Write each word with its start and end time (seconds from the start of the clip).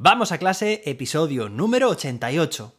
Vamos 0.00 0.30
a 0.30 0.38
clase, 0.38 0.82
episodio 0.84 1.48
número 1.48 1.88
88. 1.88 2.72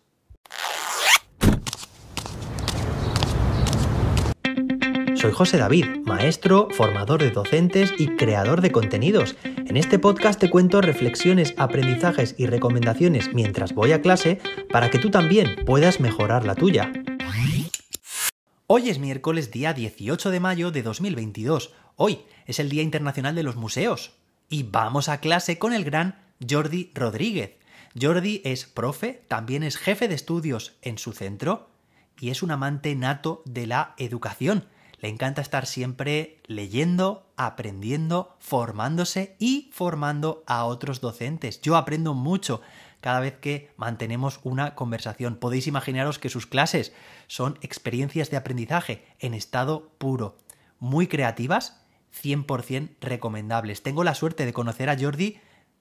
Soy 5.16 5.32
José 5.34 5.58
David, 5.58 5.86
maestro, 6.06 6.70
formador 6.72 7.22
de 7.22 7.32
docentes 7.32 7.92
y 7.98 8.16
creador 8.16 8.62
de 8.62 8.72
contenidos. 8.72 9.36
En 9.44 9.76
este 9.76 10.00
podcast 10.00 10.40
te 10.40 10.50
cuento 10.50 10.80
reflexiones, 10.80 11.54
aprendizajes 11.58 12.36
y 12.38 12.46
recomendaciones 12.46 13.34
mientras 13.34 13.74
voy 13.74 13.92
a 13.92 14.02
clase 14.02 14.40
para 14.72 14.90
que 14.90 15.00
tú 15.00 15.12
también 15.12 15.66
puedas 15.66 16.00
mejorar 16.00 16.46
la 16.46 16.56
tuya. 16.56 16.90
Hoy 18.68 18.90
es 18.90 19.00
miércoles 19.00 19.52
día 19.52 19.74
18 19.74 20.32
de 20.32 20.40
mayo 20.40 20.72
de 20.72 20.84
2022. 20.84 21.74
Hoy 21.98 22.20
es 22.46 22.60
el 22.60 22.70
Día 22.70 22.84
Internacional 22.84 23.36
de 23.36 23.44
los 23.44 23.58
Museos. 23.58 24.14
Y 24.48 24.64
vamos 24.64 25.10
a 25.10 25.20
clase 25.20 25.60
con 25.60 25.74
el 25.74 25.84
gran 25.84 26.29
Jordi 26.48 26.92
Rodríguez. 26.94 27.58
Jordi 28.00 28.42
es 28.46 28.66
profe, 28.66 29.24
también 29.28 29.64
es 29.64 29.78
jefe 29.78 30.08
de 30.08 30.16
estudios 30.16 30.78
en 30.82 30.98
su 30.98 31.12
centro 31.12 31.70
y 32.20 32.30
es 32.30 32.44
un 32.44 32.52
amante 32.52 32.96
nato 32.96 33.42
de 33.46 33.68
la 33.68 33.94
educación. 33.98 34.66
Le 35.02 35.08
encanta 35.08 35.42
estar 35.42 35.66
siempre 35.66 36.42
leyendo, 36.46 37.32
aprendiendo, 37.38 38.36
formándose 38.40 39.36
y 39.40 39.70
formando 39.74 40.44
a 40.46 40.66
otros 40.66 41.00
docentes. 41.00 41.62
Yo 41.62 41.78
aprendo 41.78 42.14
mucho 42.14 42.62
cada 43.00 43.22
vez 43.22 43.38
que 43.38 43.72
mantenemos 43.78 44.42
una 44.44 44.76
conversación. 44.76 45.38
Podéis 45.38 45.68
imaginaros 45.68 46.20
que 46.20 46.30
sus 46.30 46.46
clases 46.46 46.94
son 47.28 47.58
experiencias 47.62 48.30
de 48.30 48.38
aprendizaje 48.38 49.06
en 49.20 49.34
estado 49.34 49.90
puro, 49.98 50.38
muy 50.80 51.08
creativas, 51.08 51.82
100% 52.22 52.98
recomendables. 53.00 53.84
Tengo 53.84 54.04
la 54.04 54.16
suerte 54.16 54.46
de 54.46 54.54
conocer 54.54 54.90
a 54.90 54.98
Jordi 55.00 55.40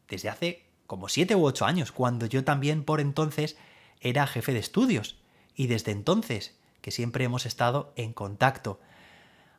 desde 0.08 0.28
hace 0.28 0.64
como 0.86 1.08
siete 1.08 1.36
u 1.36 1.44
ocho 1.44 1.66
años, 1.66 1.92
cuando 1.92 2.26
yo 2.26 2.44
también 2.44 2.82
por 2.84 3.00
entonces 3.00 3.56
era 4.00 4.26
jefe 4.26 4.52
de 4.52 4.58
estudios. 4.58 5.20
Y 5.54 5.66
desde 5.66 5.92
entonces 5.92 6.58
que 6.80 6.90
siempre 6.90 7.24
hemos 7.24 7.46
estado 7.46 7.92
en 7.96 8.12
contacto. 8.12 8.80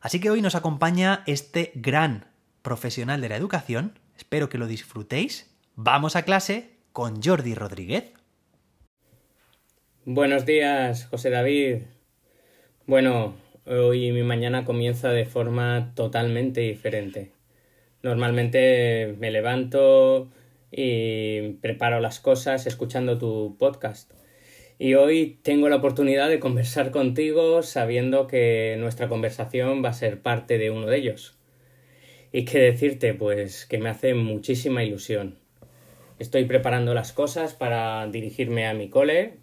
Así 0.00 0.20
que 0.20 0.30
hoy 0.30 0.40
nos 0.40 0.54
acompaña 0.54 1.22
este 1.26 1.72
gran 1.74 2.26
profesional 2.62 3.20
de 3.20 3.28
la 3.28 3.36
educación. 3.36 3.98
Espero 4.16 4.48
que 4.48 4.58
lo 4.58 4.66
disfrutéis. 4.66 5.54
Vamos 5.76 6.16
a 6.16 6.22
clase 6.22 6.70
con 6.92 7.22
Jordi 7.22 7.54
Rodríguez. 7.54 8.12
Buenos 10.04 10.46
días, 10.46 11.06
José 11.06 11.30
David. 11.30 11.82
Bueno, 12.86 13.34
hoy 13.66 14.10
mi 14.12 14.22
mañana 14.22 14.64
comienza 14.64 15.10
de 15.10 15.26
forma 15.26 15.92
totalmente 15.94 16.62
diferente. 16.62 17.32
Normalmente 18.02 19.14
me 19.18 19.30
levanto, 19.30 20.30
y 20.70 21.54
preparo 21.60 22.00
las 22.00 22.20
cosas 22.20 22.66
escuchando 22.66 23.18
tu 23.18 23.56
podcast. 23.58 24.12
Y 24.78 24.94
hoy 24.94 25.38
tengo 25.42 25.68
la 25.68 25.76
oportunidad 25.76 26.28
de 26.28 26.40
conversar 26.40 26.90
contigo 26.90 27.62
sabiendo 27.62 28.26
que 28.26 28.76
nuestra 28.78 29.08
conversación 29.08 29.84
va 29.84 29.90
a 29.90 29.94
ser 29.94 30.22
parte 30.22 30.56
de 30.56 30.70
uno 30.70 30.86
de 30.86 30.96
ellos. 30.96 31.36
Y 32.32 32.44
qué 32.44 32.60
decirte, 32.60 33.12
pues 33.12 33.66
que 33.66 33.78
me 33.78 33.90
hace 33.90 34.14
muchísima 34.14 34.82
ilusión. 34.82 35.38
Estoy 36.18 36.44
preparando 36.44 36.94
las 36.94 37.12
cosas 37.12 37.54
para 37.54 38.06
dirigirme 38.06 38.66
a 38.66 38.74
mi 38.74 38.88
cole, 38.88 39.34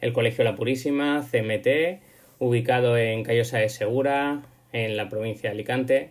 el 0.00 0.12
Colegio 0.12 0.44
La 0.44 0.54
Purísima, 0.54 1.26
CMT, 1.28 2.02
ubicado 2.38 2.98
en 2.98 3.22
Callosa 3.22 3.58
de 3.58 3.68
Segura, 3.68 4.42
en 4.72 4.96
la 4.96 5.08
provincia 5.08 5.48
de 5.48 5.54
Alicante. 5.54 6.10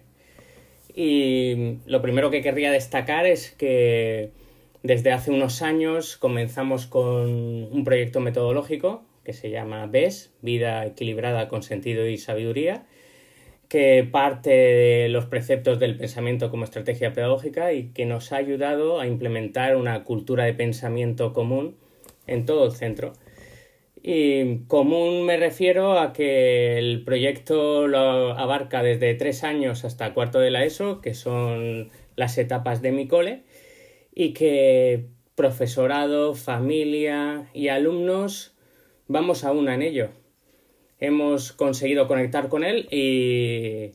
Y 0.95 1.77
lo 1.85 2.01
primero 2.01 2.31
que 2.31 2.41
querría 2.41 2.71
destacar 2.71 3.25
es 3.25 3.51
que 3.51 4.31
desde 4.83 5.13
hace 5.13 5.31
unos 5.31 5.61
años 5.61 6.17
comenzamos 6.17 6.87
con 6.87 7.31
un 7.71 7.83
proyecto 7.85 8.19
metodológico 8.19 9.03
que 9.23 9.31
se 9.31 9.49
llama 9.49 9.87
BES, 9.87 10.33
Vida 10.41 10.85
Equilibrada 10.85 11.47
con 11.47 11.63
Sentido 11.63 12.05
y 12.07 12.17
Sabiduría, 12.17 12.83
que 13.69 14.03
parte 14.03 14.49
de 14.49 15.09
los 15.09 15.25
preceptos 15.25 15.79
del 15.79 15.95
pensamiento 15.95 16.51
como 16.51 16.65
estrategia 16.65 17.13
pedagógica 17.13 17.71
y 17.71 17.91
que 17.93 18.05
nos 18.05 18.33
ha 18.33 18.37
ayudado 18.37 18.99
a 18.99 19.07
implementar 19.07 19.77
una 19.77 20.03
cultura 20.03 20.43
de 20.43 20.53
pensamiento 20.53 21.31
común 21.31 21.77
en 22.27 22.45
todo 22.45 22.65
el 22.65 22.73
centro. 22.73 23.13
Y 24.03 24.65
común 24.67 25.25
me 25.25 25.37
refiero 25.37 25.97
a 25.97 26.11
que 26.11 26.77
el 26.77 27.05
proyecto 27.05 27.87
lo 27.87 28.37
abarca 28.37 28.83
desde 28.83 29.13
tres 29.13 29.45
años 29.45 29.85
hasta 29.85 30.13
cuarto 30.13 30.39
de 30.39 30.51
la 30.51 30.65
ESO, 30.65 30.99
que 30.99 31.13
son 31.13 31.89
las 32.17 32.37
etapas 32.37 32.81
de 32.81 32.91
mi 32.91 33.07
cole, 33.07 33.43
y 34.13 34.33
que 34.33 35.07
profesorado, 35.35 36.35
familia 36.35 37.49
y 37.53 37.69
alumnos 37.69 38.53
vamos 39.07 39.43
a 39.43 39.51
una 39.51 39.73
en 39.73 39.81
ello. 39.81 40.09
Hemos 40.99 41.51
conseguido 41.51 42.07
conectar 42.07 42.49
con 42.49 42.63
él 42.63 42.87
y 42.91 43.91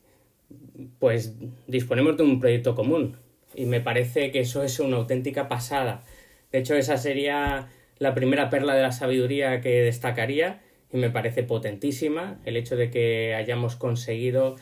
pues 0.99 1.35
disponemos 1.67 2.17
de 2.17 2.25
un 2.25 2.41
proyecto 2.41 2.75
común 2.75 3.17
y 3.55 3.67
me 3.67 3.81
parece 3.81 4.31
que 4.31 4.41
eso 4.41 4.63
es 4.63 4.79
una 4.81 4.97
auténtica 4.97 5.49
pasada. 5.49 6.05
De 6.53 6.59
hecho, 6.59 6.75
esa 6.75 6.97
sería 6.97 7.69
la 7.99 8.15
primera 8.15 8.51
perla 8.51 8.75
de 8.75 8.83
la 8.83 8.93
sabiduría 8.93 9.61
que 9.61 9.83
destacaría 9.83 10.63
y 10.93 10.97
me 10.97 11.11
parece 11.11 11.43
potentísima 11.43 12.41
el 12.45 12.57
hecho 12.57 12.77
de 12.77 12.91
que 12.91 13.35
hayamos 13.35 13.77
conseguido 13.77 14.57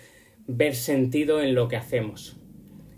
ver 0.46 0.74
sentido 0.74 1.42
en 1.42 1.54
lo 1.54 1.68
que 1.68 1.76
hacemos. 1.76 2.36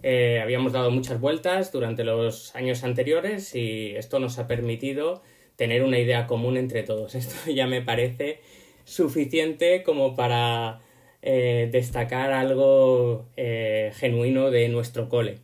Eh, 0.02 0.40
habíamos 0.40 0.72
dado 0.72 0.90
muchas 0.90 1.20
vueltas 1.20 1.72
durante 1.72 2.04
los 2.04 2.54
años 2.54 2.84
anteriores 2.84 3.54
y 3.54 3.96
esto 3.96 4.20
nos 4.20 4.38
ha 4.38 4.46
permitido 4.46 5.22
tener 5.56 5.82
una 5.82 5.98
idea 5.98 6.26
común 6.26 6.56
entre 6.56 6.84
todos. 6.84 7.14
Esto 7.16 7.50
ya 7.50 7.66
me 7.66 7.82
parece 7.82 8.40
suficiente 8.84 9.82
como 9.82 10.14
para 10.14 10.80
eh, 11.20 11.68
destacar 11.72 12.32
algo 12.32 13.26
eh, 13.36 13.92
genuino 13.94 14.50
de 14.50 14.68
nuestro 14.68 15.08
cole. 15.08 15.38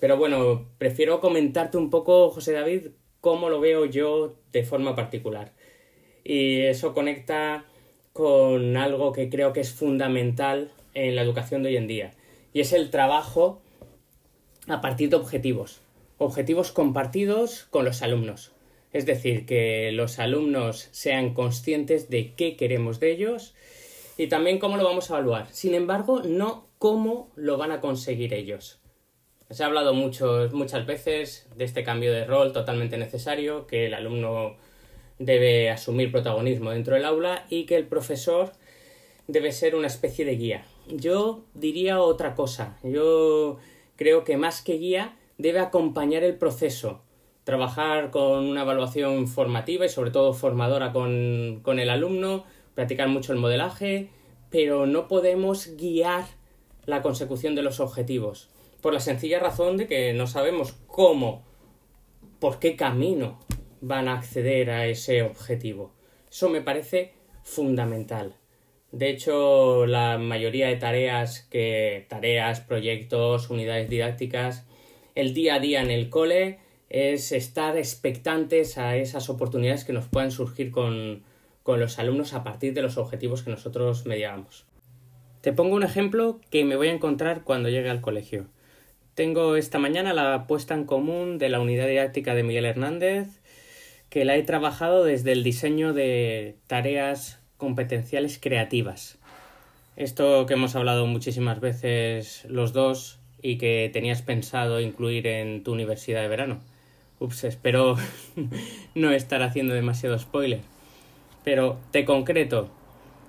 Pero 0.00 0.16
bueno, 0.16 0.66
prefiero 0.78 1.20
comentarte 1.20 1.76
un 1.76 1.90
poco, 1.90 2.30
José 2.30 2.52
David, 2.52 2.88
cómo 3.20 3.50
lo 3.50 3.60
veo 3.60 3.84
yo 3.84 4.34
de 4.50 4.64
forma 4.64 4.96
particular. 4.96 5.52
Y 6.24 6.62
eso 6.62 6.94
conecta 6.94 7.66
con 8.14 8.78
algo 8.78 9.12
que 9.12 9.28
creo 9.28 9.52
que 9.52 9.60
es 9.60 9.72
fundamental 9.72 10.72
en 10.94 11.16
la 11.16 11.22
educación 11.22 11.62
de 11.62 11.68
hoy 11.68 11.76
en 11.76 11.86
día. 11.86 12.12
Y 12.54 12.60
es 12.60 12.72
el 12.72 12.90
trabajo 12.90 13.60
a 14.72 14.80
partir 14.80 15.10
de 15.10 15.16
objetivos, 15.16 15.80
objetivos 16.18 16.72
compartidos 16.72 17.66
con 17.70 17.84
los 17.84 18.02
alumnos. 18.02 18.52
Es 18.92 19.06
decir, 19.06 19.46
que 19.46 19.92
los 19.92 20.18
alumnos 20.18 20.88
sean 20.90 21.32
conscientes 21.34 22.10
de 22.10 22.34
qué 22.34 22.56
queremos 22.56 22.98
de 22.98 23.12
ellos 23.12 23.54
y 24.16 24.26
también 24.26 24.58
cómo 24.58 24.76
lo 24.76 24.84
vamos 24.84 25.10
a 25.10 25.14
evaluar. 25.14 25.48
Sin 25.52 25.74
embargo, 25.74 26.22
no 26.22 26.66
cómo 26.78 27.30
lo 27.36 27.56
van 27.56 27.72
a 27.72 27.80
conseguir 27.80 28.34
ellos. 28.34 28.80
Se 29.50 29.62
ha 29.62 29.66
hablado 29.66 29.94
muchas 29.94 30.86
veces 30.86 31.48
de 31.56 31.64
este 31.64 31.84
cambio 31.84 32.12
de 32.12 32.24
rol 32.24 32.52
totalmente 32.52 32.98
necesario, 32.98 33.66
que 33.66 33.86
el 33.86 33.94
alumno 33.94 34.56
debe 35.18 35.70
asumir 35.70 36.10
protagonismo 36.10 36.70
dentro 36.70 36.94
del 36.94 37.04
aula 37.04 37.44
y 37.48 37.66
que 37.66 37.76
el 37.76 37.86
profesor 37.86 38.52
debe 39.26 39.52
ser 39.52 39.74
una 39.74 39.86
especie 39.86 40.24
de 40.24 40.36
guía. 40.36 40.66
Yo 40.88 41.44
diría 41.54 42.00
otra 42.00 42.34
cosa. 42.34 42.78
Yo 42.82 43.58
creo 44.00 44.24
que 44.24 44.38
más 44.38 44.62
que 44.62 44.78
guía 44.78 45.14
debe 45.36 45.58
acompañar 45.58 46.24
el 46.24 46.38
proceso, 46.38 47.02
trabajar 47.44 48.10
con 48.10 48.46
una 48.46 48.62
evaluación 48.62 49.28
formativa 49.28 49.84
y 49.84 49.90
sobre 49.90 50.10
todo 50.10 50.32
formadora 50.32 50.90
con, 50.90 51.60
con 51.62 51.78
el 51.78 51.90
alumno, 51.90 52.44
practicar 52.74 53.08
mucho 53.08 53.34
el 53.34 53.38
modelaje, 53.38 54.08
pero 54.48 54.86
no 54.86 55.06
podemos 55.06 55.76
guiar 55.76 56.24
la 56.86 57.02
consecución 57.02 57.54
de 57.54 57.60
los 57.60 57.78
objetivos, 57.78 58.48
por 58.80 58.94
la 58.94 59.00
sencilla 59.00 59.38
razón 59.38 59.76
de 59.76 59.86
que 59.86 60.14
no 60.14 60.26
sabemos 60.26 60.72
cómo, 60.86 61.44
por 62.38 62.58
qué 62.58 62.76
camino 62.76 63.38
van 63.82 64.08
a 64.08 64.14
acceder 64.14 64.70
a 64.70 64.86
ese 64.86 65.20
objetivo. 65.20 65.92
Eso 66.30 66.48
me 66.48 66.62
parece 66.62 67.12
fundamental. 67.42 68.39
De 68.92 69.08
hecho, 69.08 69.86
la 69.86 70.18
mayoría 70.18 70.68
de 70.68 70.76
tareas 70.76 71.46
que 71.50 72.06
tareas, 72.08 72.60
proyectos, 72.60 73.48
unidades 73.48 73.88
didácticas, 73.88 74.66
el 75.14 75.32
día 75.32 75.56
a 75.56 75.60
día 75.60 75.80
en 75.80 75.90
el 75.90 76.10
cole 76.10 76.58
es 76.88 77.30
estar 77.30 77.76
expectantes 77.76 78.78
a 78.78 78.96
esas 78.96 79.30
oportunidades 79.30 79.84
que 79.84 79.92
nos 79.92 80.08
puedan 80.08 80.32
surgir 80.32 80.72
con, 80.72 81.22
con 81.62 81.78
los 81.78 82.00
alumnos 82.00 82.34
a 82.34 82.42
partir 82.42 82.74
de 82.74 82.82
los 82.82 82.96
objetivos 82.98 83.42
que 83.42 83.50
nosotros 83.50 84.06
mediamos. 84.06 84.66
Te 85.40 85.52
pongo 85.52 85.76
un 85.76 85.84
ejemplo 85.84 86.40
que 86.50 86.64
me 86.64 86.76
voy 86.76 86.88
a 86.88 86.92
encontrar 86.92 87.44
cuando 87.44 87.68
llegue 87.68 87.90
al 87.90 88.00
colegio. 88.00 88.46
Tengo 89.14 89.56
esta 89.56 89.78
mañana 89.78 90.12
la 90.12 90.46
puesta 90.46 90.74
en 90.74 90.84
común 90.84 91.38
de 91.38 91.48
la 91.48 91.60
unidad 91.60 91.86
didáctica 91.86 92.34
de 92.34 92.42
Miguel 92.42 92.64
Hernández, 92.64 93.28
que 94.08 94.24
la 94.24 94.36
he 94.36 94.42
trabajado 94.42 95.04
desde 95.04 95.32
el 95.32 95.44
diseño 95.44 95.92
de 95.92 96.56
tareas 96.66 97.39
competenciales 97.60 98.40
creativas. 98.40 99.18
Esto 99.94 100.46
que 100.46 100.54
hemos 100.54 100.74
hablado 100.74 101.06
muchísimas 101.06 101.60
veces 101.60 102.44
los 102.48 102.72
dos 102.72 103.20
y 103.42 103.58
que 103.58 103.90
tenías 103.92 104.22
pensado 104.22 104.80
incluir 104.80 105.26
en 105.26 105.62
tu 105.62 105.72
universidad 105.72 106.22
de 106.22 106.28
verano. 106.28 106.60
Ups, 107.20 107.44
espero 107.44 107.96
no 108.94 109.12
estar 109.12 109.42
haciendo 109.42 109.74
demasiado 109.74 110.18
spoiler. 110.18 110.60
Pero 111.44 111.78
te 111.90 112.04
concreto, 112.04 112.70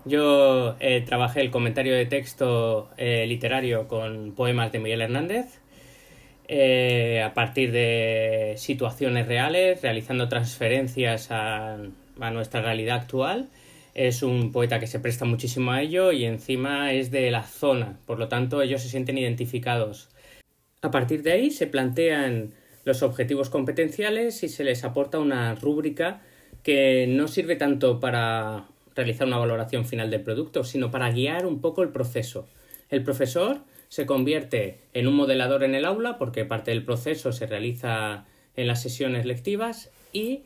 yo 0.06 0.76
eh, 0.80 1.04
trabajé 1.06 1.42
el 1.42 1.52
comentario 1.52 1.94
de 1.94 2.06
texto 2.06 2.90
eh, 2.98 3.26
literario 3.28 3.88
con 3.88 4.32
poemas 4.32 4.72
de 4.72 4.80
Miguel 4.80 5.02
Hernández 5.02 5.60
eh, 6.48 7.22
a 7.24 7.34
partir 7.34 7.72
de 7.72 8.56
situaciones 8.58 9.28
reales, 9.28 9.82
realizando 9.82 10.28
transferencias 10.28 11.32
a, 11.32 11.78
a 12.20 12.32
nuestra 12.32 12.62
realidad 12.62 12.98
actual. 12.98 13.50
Es 13.94 14.24
un 14.24 14.52
poeta 14.52 14.80
que 14.80 14.88
se 14.88 15.00
presta 15.00 15.26
muchísimo 15.26 15.72
a 15.72 15.82
ello 15.82 16.12
y 16.12 16.26
encima 16.26 16.94
es 16.94 17.12
de 17.12 17.30
la 17.30 17.44
zona, 17.44 18.00
por 18.06 18.20
lo 18.20 18.30
tanto 18.30 18.62
ellos 18.62 18.82
se 18.82 18.90
sienten 18.90 19.18
identificados. 19.18 20.10
A 20.82 20.92
partir 20.92 21.24
de 21.24 21.34
ahí 21.34 21.52
se 21.52 21.68
plantean 21.68 22.54
los 22.86 23.04
objetivos 23.04 23.50
competenciales 23.50 24.44
y 24.44 24.50
se 24.50 24.64
les 24.64 24.84
aporta 24.84 25.20
una 25.20 25.56
rúbrica 25.56 26.22
que 26.64 27.06
no 27.08 27.28
sirve 27.28 27.56
tanto 27.56 28.00
para 28.00 28.66
realizar 28.96 29.28
una 29.28 29.38
valoración 29.38 29.86
final 29.86 30.10
del 30.10 30.22
producto, 30.22 30.64
sino 30.64 30.90
para 30.90 31.12
guiar 31.12 31.46
un 31.46 31.62
poco 31.62 31.84
el 31.84 31.90
proceso. 31.90 32.48
El 32.90 33.04
profesor 33.04 33.62
se 33.90 34.06
convierte 34.06 34.80
en 34.94 35.08
un 35.08 35.16
modelador 35.16 35.64
en 35.64 35.76
el 35.76 35.86
aula 35.86 36.18
porque 36.18 36.46
parte 36.46 36.72
del 36.72 36.84
proceso 36.84 37.32
se 37.32 37.46
realiza 37.46 38.26
en 38.56 38.68
las 38.68 38.82
sesiones 38.82 39.26
lectivas 39.26 39.92
y 40.14 40.44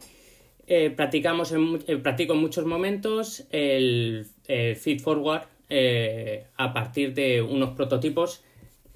eh, 0.68 0.90
practicamos 0.90 1.52
en, 1.52 1.84
eh, 1.88 1.98
practico 1.98 2.34
en 2.34 2.40
muchos 2.40 2.66
momentos 2.66 3.46
el, 3.52 4.28
feed 4.46 5.00
forward 5.00 5.44
eh, 5.70 6.46
a 6.56 6.74
partir 6.74 7.14
de 7.14 7.42
unos 7.42 7.72
prototipos 7.72 8.44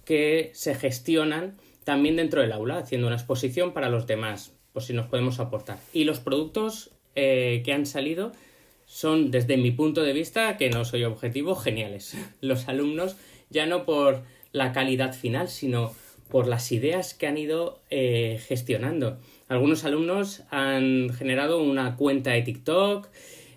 que 0.06 0.52
se 0.54 0.76
gestionan 0.76 1.58
también 1.84 2.16
dentro 2.16 2.42
del 2.42 2.52
aula, 2.52 2.80
haciendo 2.80 3.08
una 3.08 3.16
exposición 3.16 3.74
para 3.74 3.90
los 3.90 4.08
demás, 4.08 4.54
por 4.74 4.84
si 4.84 4.94
nos 4.94 5.08
podemos 5.08 5.40
aportar. 5.40 5.80
Y 5.94 6.04
los 6.04 6.20
productos 6.20 6.92
que 7.16 7.74
han 7.74 7.86
salido 7.86 8.32
son, 8.86 9.30
desde 9.30 9.58
mi 9.58 9.72
punto 9.72 10.04
de 10.04 10.14
vista, 10.14 10.56
que 10.56 10.70
no 10.70 10.86
soy 10.86 11.04
objetivo, 11.04 11.56
geniales. 11.56 12.16
Los 12.42 12.70
alumnos, 12.70 13.18
ya 13.50 13.66
no 13.66 13.86
por 13.86 14.24
la 14.54 14.72
calidad 14.72 15.14
final, 15.14 15.50
sino 15.50 15.94
por 16.30 16.48
las 16.48 16.72
ideas 16.72 17.14
que 17.14 17.28
han 17.28 17.38
ido 17.38 17.80
eh, 17.90 18.40
gestionando. 18.48 19.18
Algunos 19.48 19.84
alumnos 19.84 20.44
han 20.52 21.10
generado 21.10 21.62
una 21.62 21.96
cuenta 21.96 22.32
de 22.32 22.42
TikTok, 22.44 23.08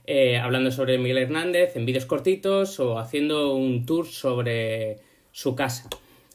eh, 0.06 0.38
hablando 0.38 0.70
sobre 0.70 0.98
Miguel 0.98 1.18
Hernández 1.18 1.76
en 1.76 1.86
vídeos 1.86 2.06
cortitos 2.06 2.80
o 2.80 2.98
haciendo 2.98 3.54
un 3.54 3.86
tour 3.86 4.06
sobre 4.06 4.98
su 5.30 5.54
casa. 5.54 5.88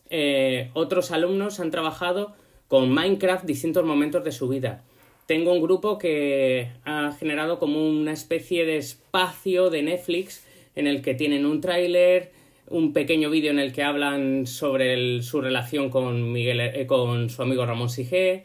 Eh, 0.10 0.70
otros 0.74 1.12
alumnos 1.12 1.60
han 1.60 1.72
trabajado 1.72 2.36
con 2.68 2.94
Minecraft 2.94 3.46
distintos 3.46 3.84
momentos 3.84 4.24
de 4.24 4.32
su 4.32 4.48
vida 4.48 4.84
tengo 5.28 5.52
un 5.52 5.62
grupo 5.62 5.98
que 5.98 6.70
ha 6.86 7.12
generado 7.12 7.60
como 7.60 7.88
una 7.88 8.14
especie 8.14 8.66
de 8.66 8.78
espacio 8.78 9.70
de 9.70 9.84
Netflix 9.84 10.44
en 10.74 10.88
el 10.88 11.02
que 11.02 11.14
tienen 11.14 11.46
un 11.46 11.60
tráiler, 11.60 12.32
un 12.70 12.94
pequeño 12.94 13.30
vídeo 13.30 13.52
en 13.52 13.60
el 13.60 13.74
que 13.74 13.84
hablan 13.84 14.46
sobre 14.48 15.22
su 15.22 15.42
relación 15.42 15.90
con 15.90 16.32
Miguel, 16.32 16.60
eh, 16.60 16.86
con 16.86 17.30
su 17.30 17.42
amigo 17.42 17.66
Ramón 17.66 17.90
Sigé 17.90 18.44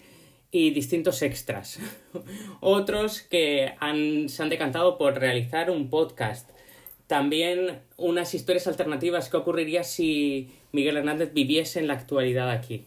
y 0.51 0.71
distintos 0.71 1.23
extras. 1.23 1.81
Otros 2.61 3.23
que 3.23 3.73
se 4.27 4.43
han 4.43 4.49
decantado 4.49 4.99
por 4.99 5.19
realizar 5.19 5.71
un 5.71 5.91
podcast. 5.91 6.51
También 7.07 7.81
unas 7.97 8.35
historias 8.35 8.67
alternativas 8.67 9.29
que 9.29 9.37
ocurriría 9.37 9.85
si 9.85 10.51
Miguel 10.73 10.97
Hernández 10.97 11.33
viviese 11.35 11.81
en 11.81 11.89
la 11.89 11.95
actualidad 11.95 12.51
aquí. 12.51 12.87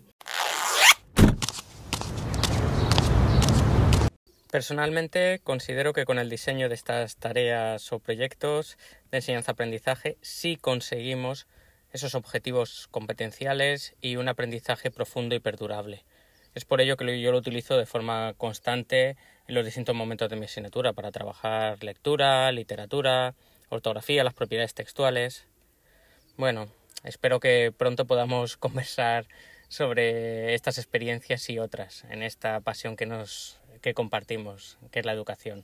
Personalmente 4.56 5.42
considero 5.44 5.92
que 5.92 6.06
con 6.06 6.18
el 6.18 6.30
diseño 6.30 6.70
de 6.70 6.76
estas 6.76 7.18
tareas 7.18 7.92
o 7.92 8.00
proyectos 8.00 8.78
de 9.12 9.18
enseñanza-aprendizaje 9.18 10.18
sí 10.22 10.56
conseguimos 10.56 11.46
esos 11.92 12.16
objetivos 12.16 12.88
competenciales 12.90 13.98
y 14.00 14.16
un 14.16 14.30
aprendizaje 14.30 14.92
profundo 14.92 15.36
y 15.36 15.42
perdurable. 15.42 16.06
Es 16.54 16.64
por 16.64 16.80
ello 16.80 16.96
que 16.96 17.20
yo 17.20 17.34
lo 17.34 17.38
utilizo 17.38 17.76
de 17.76 17.86
forma 17.86 18.34
constante 18.38 19.18
en 19.46 19.56
los 19.56 19.66
distintos 19.66 19.94
momentos 19.94 20.30
de 20.30 20.38
mi 20.38 20.46
asignatura 20.46 20.94
para 20.94 21.12
trabajar 21.12 21.84
lectura, 21.84 22.50
literatura, 22.54 23.36
ortografía, 23.68 24.24
las 24.24 24.36
propiedades 24.36 24.74
textuales. 24.74 25.48
Bueno, 26.38 26.70
espero 27.04 27.42
que 27.42 27.74
pronto 27.78 28.06
podamos 28.06 28.56
conversar 28.66 29.26
sobre 29.68 30.54
estas 30.54 30.78
experiencias 30.78 31.50
y 31.50 31.60
otras 31.60 32.06
en 32.06 32.24
esta 32.24 32.62
pasión 32.62 32.96
que 32.96 33.06
nos 33.06 33.60
que 33.86 33.94
compartimos, 33.94 34.80
que 34.90 35.00
es 35.00 35.06
la 35.06 35.12
educación. 35.12 35.64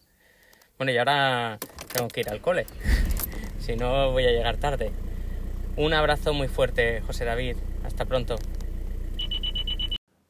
Bueno, 0.78 0.92
y 0.92 0.98
ahora 1.00 1.58
tengo 1.92 2.08
que 2.08 2.20
ir 2.20 2.30
al 2.30 2.40
cole, 2.40 2.68
si 3.60 3.76
no 3.76 4.12
voy 4.12 4.26
a 4.26 4.30
llegar 4.30 4.58
tarde. 4.58 4.92
Un 5.76 5.96
abrazo 5.96 6.32
muy 6.32 6.48
fuerte, 6.48 7.02
José 7.02 7.26
David. 7.26 7.58
Hasta 7.84 8.06
pronto. 8.06 8.36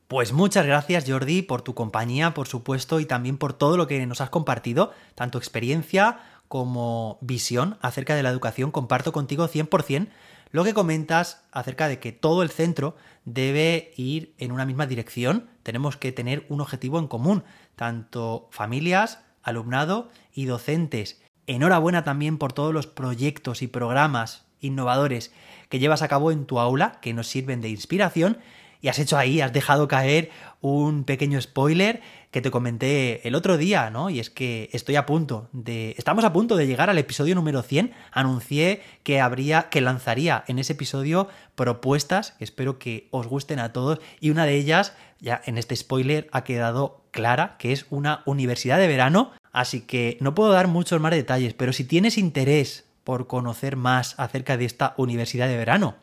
Pues 0.07 0.31
muchas 0.31 0.65
gracias 0.65 1.03
Jordi 1.05 1.41
por 1.41 1.63
tu 1.63 1.75
compañía, 1.75 2.33
por 2.33 2.47
supuesto, 2.47 3.01
y 3.01 3.05
también 3.05 3.37
por 3.37 3.51
todo 3.51 3.75
lo 3.75 3.87
que 3.87 4.05
nos 4.05 4.21
has 4.21 4.29
compartido, 4.29 4.93
tanto 5.15 5.37
experiencia 5.37 6.19
como 6.47 7.17
visión 7.19 7.77
acerca 7.81 8.15
de 8.15 8.23
la 8.23 8.29
educación. 8.29 8.71
Comparto 8.71 9.11
contigo 9.11 9.49
100% 9.49 10.07
lo 10.51 10.63
que 10.63 10.73
comentas 10.73 11.43
acerca 11.51 11.87
de 11.87 11.99
que 11.99 12.11
todo 12.11 12.43
el 12.43 12.49
centro 12.49 12.95
debe 13.25 13.93
ir 13.95 14.33
en 14.37 14.51
una 14.51 14.65
misma 14.65 14.85
dirección. 14.85 15.49
Tenemos 15.63 15.97
que 15.97 16.11
tener 16.11 16.45
un 16.49 16.61
objetivo 16.61 16.99
en 16.99 17.07
común 17.07 17.43
tanto 17.75 18.47
familias, 18.51 19.19
alumnado 19.43 20.09
y 20.33 20.45
docentes. 20.45 21.21
Enhorabuena 21.47 22.03
también 22.03 22.37
por 22.37 22.53
todos 22.53 22.73
los 22.73 22.87
proyectos 22.87 23.61
y 23.61 23.67
programas 23.67 24.45
innovadores 24.59 25.33
que 25.69 25.79
llevas 25.79 26.01
a 26.01 26.07
cabo 26.07 26.31
en 26.31 26.45
tu 26.45 26.59
aula, 26.59 26.99
que 27.01 27.13
nos 27.13 27.27
sirven 27.27 27.61
de 27.61 27.69
inspiración. 27.69 28.37
Y 28.83 28.87
has 28.87 28.97
hecho 28.97 29.17
ahí, 29.17 29.41
has 29.41 29.53
dejado 29.53 29.87
caer 29.87 30.31
un 30.59 31.03
pequeño 31.03 31.39
spoiler 31.39 32.01
que 32.31 32.41
te 32.41 32.49
comenté 32.49 33.27
el 33.27 33.35
otro 33.35 33.57
día, 33.57 33.91
¿no? 33.91 34.09
Y 34.09 34.19
es 34.19 34.31
que 34.31 34.69
estoy 34.73 34.95
a 34.95 35.05
punto 35.05 35.49
de. 35.51 35.93
Estamos 35.99 36.23
a 36.23 36.33
punto 36.33 36.55
de 36.55 36.65
llegar 36.65 36.89
al 36.89 36.97
episodio 36.97 37.35
número 37.35 37.61
100. 37.61 37.93
Anuncié 38.11 38.81
que 39.03 39.21
habría. 39.21 39.69
que 39.69 39.81
lanzaría 39.81 40.43
en 40.47 40.57
ese 40.57 40.73
episodio 40.73 41.27
propuestas 41.53 42.31
que 42.31 42.43
espero 42.43 42.79
que 42.79 43.07
os 43.11 43.27
gusten 43.27 43.59
a 43.59 43.71
todos. 43.71 43.99
Y 44.19 44.31
una 44.31 44.45
de 44.45 44.55
ellas, 44.55 44.95
ya 45.19 45.41
en 45.45 45.59
este 45.59 45.75
spoiler, 45.75 46.27
ha 46.31 46.43
quedado 46.43 47.00
clara, 47.11 47.55
que 47.57 47.71
es 47.71 47.85
una 47.89 48.23
universidad 48.25 48.79
de 48.79 48.87
verano. 48.87 49.31
Así 49.51 49.81
que 49.81 50.17
no 50.21 50.33
puedo 50.33 50.51
dar 50.51 50.67
muchos 50.67 50.99
más 51.01 51.11
detalles, 51.11 51.53
pero 51.53 51.73
si 51.73 51.83
tienes 51.83 52.17
interés 52.17 52.85
por 53.03 53.27
conocer 53.27 53.75
más 53.75 54.15
acerca 54.17 54.57
de 54.57 54.65
esta 54.65 54.93
universidad 54.97 55.47
de 55.47 55.57
verano, 55.57 55.95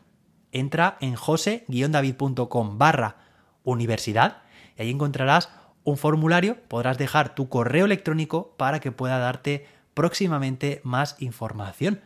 entra 0.51 0.97
en 1.01 1.15
jose-david.com 1.15 2.77
barra 2.77 3.17
universidad 3.63 4.43
y 4.77 4.83
ahí 4.83 4.89
encontrarás 4.91 5.49
un 5.83 5.97
formulario, 5.97 6.57
podrás 6.67 6.97
dejar 6.97 7.35
tu 7.35 7.49
correo 7.49 7.85
electrónico 7.85 8.55
para 8.57 8.79
que 8.79 8.91
pueda 8.91 9.17
darte 9.17 9.65
próximamente 9.93 10.81
más 10.83 11.15
información. 11.19 12.01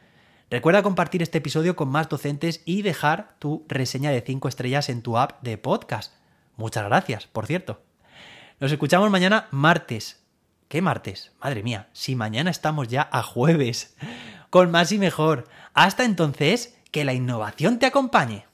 Recuerda 0.49 0.83
compartir 0.83 1.21
este 1.21 1.39
episodio 1.39 1.75
con 1.75 1.89
más 1.89 2.09
docentes 2.09 2.61
y 2.65 2.83
dejar 2.83 3.35
tu 3.39 3.65
reseña 3.67 4.11
de 4.11 4.21
5 4.21 4.47
estrellas 4.47 4.89
en 4.89 5.01
tu 5.01 5.17
app 5.17 5.41
de 5.41 5.57
podcast. 5.57 6.13
Muchas 6.55 6.85
gracias, 6.85 7.27
por 7.27 7.47
cierto. 7.47 7.81
Nos 8.63 8.71
escuchamos 8.71 9.11
mañana 9.11 9.49
martes. 9.51 10.23
¿Qué 10.69 10.81
martes? 10.81 11.33
Madre 11.43 11.63
mía, 11.63 11.89
si 11.91 12.15
mañana 12.15 12.49
estamos 12.49 12.87
ya 12.87 13.09
a 13.11 13.21
jueves. 13.21 13.97
Con 14.49 14.71
más 14.71 14.93
y 14.93 14.99
mejor. 14.99 15.49
Hasta 15.73 16.05
entonces, 16.05 16.73
que 16.89 17.03
la 17.03 17.13
innovación 17.13 17.77
te 17.77 17.87
acompañe. 17.87 18.45